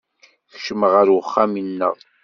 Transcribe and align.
Kecmeɣ 0.53 0.91
ɣer 0.93 1.07
uxxam-nneɣ. 1.17 1.95